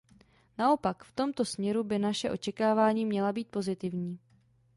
Naopak, 0.57 1.03
v 1.03 1.11
tomto 1.11 1.45
směru 1.45 1.83
by 1.83 1.99
naše 1.99 2.31
očekávání 2.31 3.05
měla 3.05 3.33
být 3.33 3.47
pozitivní. 3.47 4.19